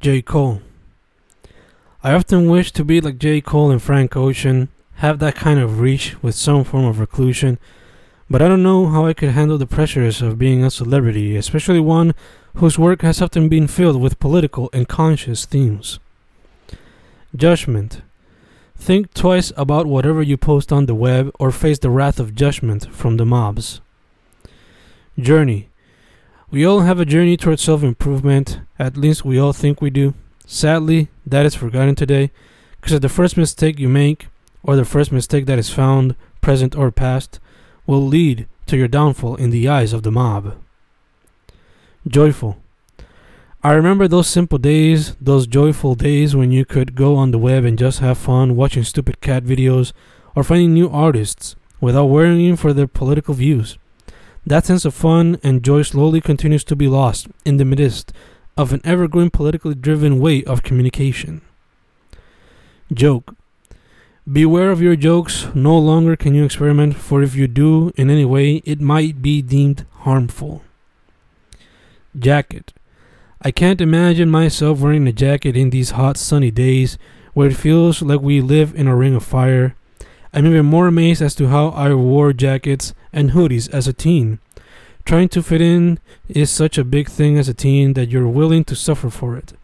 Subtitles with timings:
[0.00, 0.22] J.
[0.22, 0.60] Cole.
[2.02, 3.40] I often wish to be like J.
[3.40, 7.58] Cole and Frank Ocean, have that kind of reach with some form of reclusion,
[8.30, 11.80] but I don't know how I could handle the pressures of being a celebrity, especially
[11.80, 12.14] one
[12.56, 15.98] whose work has often been filled with political and conscious themes.
[17.34, 18.02] Judgment.
[18.76, 22.94] Think twice about whatever you post on the web or face the wrath of judgment
[22.94, 23.80] from the mobs.
[25.18, 25.68] Journey.
[26.48, 30.14] We all have a journey towards self improvement, at least we all think we do.
[30.46, 32.30] Sadly, that is forgotten today,
[32.80, 34.28] because the first mistake you make,
[34.62, 37.40] or the first mistake that is found, present or past,
[37.84, 40.54] will lead to your downfall in the eyes of the mob.
[42.06, 42.58] Joyful.
[43.64, 47.64] I remember those simple days, those joyful days when you could go on the web
[47.64, 49.92] and just have fun watching stupid cat videos
[50.36, 53.78] or finding new artists without worrying for their political views.
[54.46, 58.12] That sense of fun and joy slowly continues to be lost in the midst
[58.56, 61.42] of an ever growing politically driven way of communication.
[62.92, 63.34] Joke.
[64.30, 65.48] Beware of your jokes.
[65.54, 69.42] No longer can you experiment, for if you do in any way, it might be
[69.42, 70.62] deemed harmful.
[72.16, 72.72] Jacket.
[73.42, 76.98] I can't imagine myself wearing a jacket in these hot sunny days
[77.34, 79.75] where it feels like we live in a ring of fire
[80.36, 84.38] I'm even more amazed as to how I wore jackets and hoodies as a teen.
[85.06, 85.98] Trying to fit in
[86.28, 89.54] is such a big thing as a teen that you're willing to suffer for it.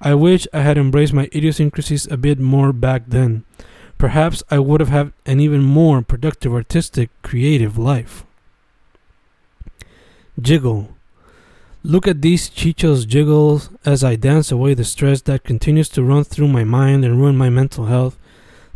[0.00, 3.44] I wish I had embraced my idiosyncrasies a bit more back then.
[3.98, 8.24] Perhaps I would have had an even more productive, artistic, creative life.
[10.40, 10.88] Jiggle.
[11.84, 16.24] Look at these chichos jiggles as I dance away the stress that continues to run
[16.24, 18.18] through my mind and ruin my mental health.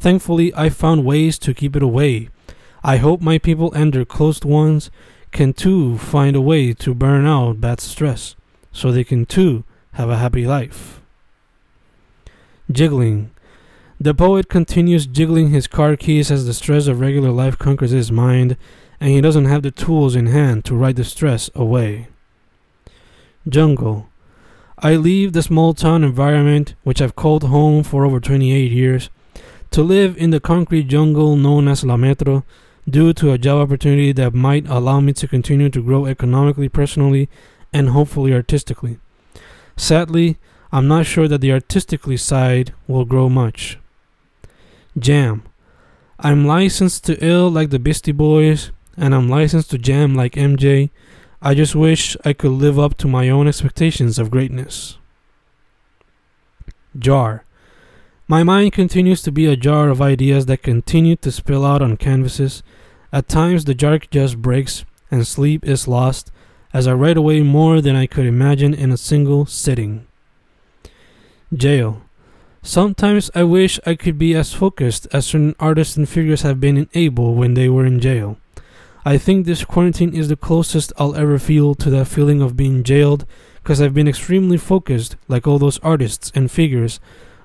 [0.00, 2.28] Thankfully, I found ways to keep it away.
[2.82, 4.90] I hope my people and their close ones
[5.32, 8.36] can too find a way to burn out bad stress
[8.72, 11.00] so they can too have a happy life.
[12.70, 13.30] Jiggling.
[14.00, 18.12] The poet continues jiggling his car keys as the stress of regular life conquers his
[18.12, 18.56] mind
[19.00, 22.08] and he doesn't have the tools in hand to ride the stress away.
[23.48, 24.08] Jungle.
[24.78, 29.10] I leave the small town environment, which I've called home for over 28 years,
[29.70, 32.44] to live in the concrete jungle known as La Metro
[32.88, 37.28] due to a job opportunity that might allow me to continue to grow economically, personally,
[37.72, 38.98] and hopefully artistically.
[39.76, 40.38] Sadly,
[40.72, 43.78] I'm not sure that the artistically side will grow much.
[44.98, 45.42] Jam.
[46.18, 50.90] I'm licensed to ill like the Beastie Boys, and I'm licensed to jam like MJ.
[51.40, 54.98] I just wish I could live up to my own expectations of greatness.
[56.98, 57.44] Jar.
[58.30, 61.96] My mind continues to be a jar of ideas that continue to spill out on
[61.96, 62.62] canvases.
[63.10, 66.30] At times, the jar just breaks and sleep is lost
[66.74, 70.06] as I write away more than I could imagine in a single sitting.
[71.54, 72.02] Jail.
[72.62, 76.86] Sometimes I wish I could be as focused as certain artists and figures have been
[76.92, 78.36] able when they were in jail.
[79.06, 82.82] I think this quarantine is the closest I'll ever feel to that feeling of being
[82.82, 83.24] jailed
[83.62, 87.00] because I've been extremely focused, like all those artists and figures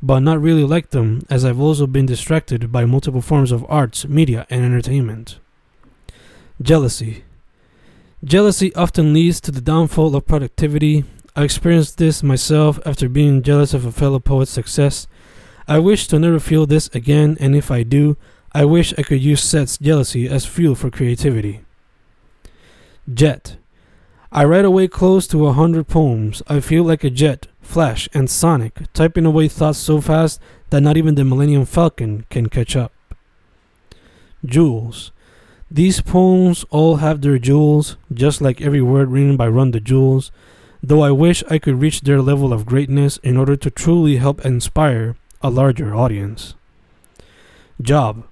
[0.00, 4.06] but not really like them, as I've also been distracted by multiple forms of arts,
[4.06, 5.38] media, and entertainment.
[6.62, 7.24] Jealousy.
[8.24, 11.04] Jealousy often leads to the downfall of productivity.
[11.36, 15.06] I experienced this myself after being jealous of a fellow poet's success.
[15.68, 18.16] I wish to never feel this again, and if I do,
[18.52, 21.60] I wish I could use Seth's jealousy as fuel for creativity.
[23.12, 23.56] Jet.
[24.30, 26.42] I write away close to a hundred poems.
[26.48, 30.98] I feel like a jet, Flash, and Sonic, typing away thoughts so fast that not
[30.98, 32.92] even the Millennium Falcon can catch up.
[34.44, 35.12] Jewels.
[35.70, 40.30] These poems all have their jewels, just like every word written by Run the Jewels,
[40.82, 44.44] though I wish I could reach their level of greatness in order to truly help
[44.44, 46.54] inspire a larger audience.
[47.80, 48.26] Job.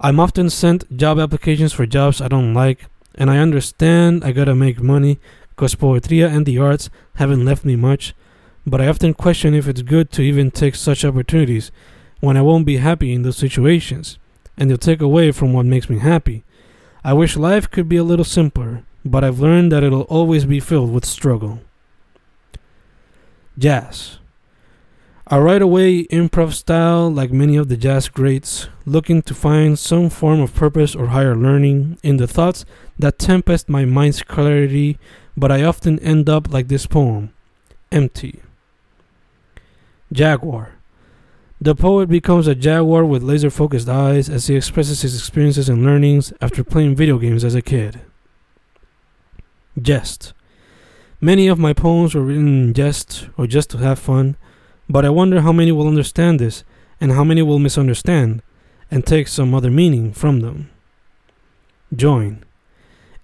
[0.00, 4.54] I'm often sent job applications for jobs I don't like, and I understand I gotta
[4.54, 5.18] make money,
[5.56, 8.14] cause poetria and the arts haven't left me much,
[8.66, 11.70] but I often question if it's good to even take such opportunities
[12.20, 14.18] when I won't be happy in those situations,
[14.56, 16.44] and they'll take away from what makes me happy.
[17.04, 20.60] I wish life could be a little simpler, but I've learned that it'll always be
[20.60, 21.60] filled with struggle.
[23.56, 24.18] Jazz.
[25.30, 30.08] I right away improv style like many of the jazz greats, looking to find some
[30.08, 32.64] form of purpose or higher learning in the thoughts
[32.98, 34.98] that tempest my mind's clarity,
[35.36, 37.34] but I often end up like this poem
[37.92, 38.40] empty.
[40.10, 40.72] Jaguar.
[41.60, 45.84] The poet becomes a jaguar with laser focused eyes as he expresses his experiences and
[45.84, 48.00] learnings after playing video games as a kid.
[49.78, 50.32] Jest.
[51.20, 54.36] Many of my poems were written in jest or just to have fun.
[54.88, 56.64] But I wonder how many will understand this
[57.00, 58.42] and how many will misunderstand
[58.90, 60.70] and take some other meaning from them.
[61.94, 62.44] Join.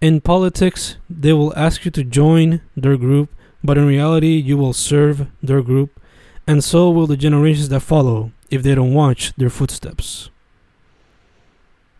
[0.00, 3.30] In politics, they will ask you to join their group,
[3.62, 6.00] but in reality, you will serve their group,
[6.46, 10.30] and so will the generations that follow if they don't watch their footsteps.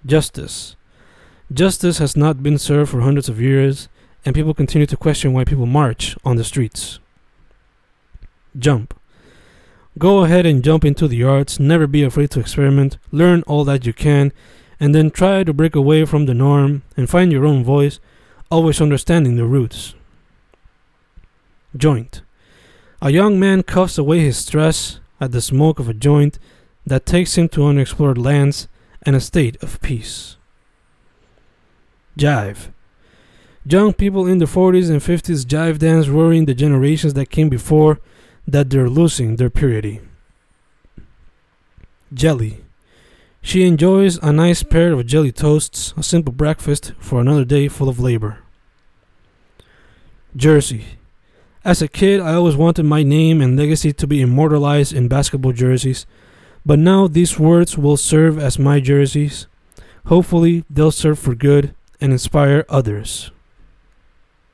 [0.05, 0.75] Justice.
[1.53, 3.89] Justice has not been served for hundreds of years,
[4.25, 6.99] and people continue to question why people march on the streets.
[8.59, 8.95] Jump.
[9.99, 13.85] Go ahead and jump into the arts, never be afraid to experiment, learn all that
[13.85, 14.33] you can,
[14.81, 18.01] and then try to break away from the norm and find your own voice,
[18.51, 19.95] always understanding the roots.
[21.77, 22.23] Joint.
[23.01, 26.39] A young man cuffs away his stress at the smoke of a joint
[26.87, 28.69] that takes him to unexplored lands
[29.03, 30.37] and a state of peace.
[32.19, 32.69] Jive.
[33.65, 38.01] Young people in the 40s and 50s jive dance worrying the generations that came before
[38.47, 40.01] that they're losing their purity.
[42.13, 42.65] Jelly.
[43.41, 47.89] She enjoys a nice pair of jelly toasts, a simple breakfast for another day full
[47.89, 48.39] of labor.
[50.37, 50.85] Jersey.
[51.65, 55.53] As a kid, I always wanted my name and legacy to be immortalized in basketball
[55.53, 56.07] jerseys,
[56.65, 59.47] but now these words will serve as my jerseys.
[60.07, 63.31] Hopefully, they'll serve for good and inspire others.